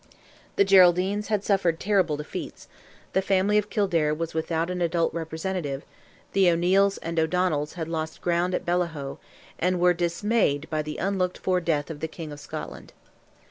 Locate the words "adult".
4.81-5.13